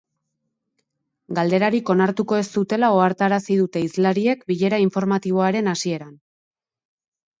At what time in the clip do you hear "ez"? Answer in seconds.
2.43-2.47